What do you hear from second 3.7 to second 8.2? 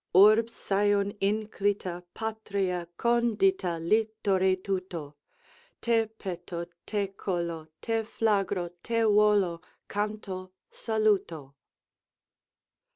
littore tuto, Te peto, te colo, te